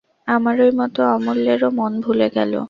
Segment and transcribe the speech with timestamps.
[0.27, 2.53] আমারই মতো অমূল্যেরও মন ভুলে গেল।